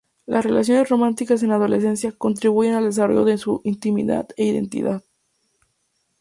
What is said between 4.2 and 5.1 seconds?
e identidad.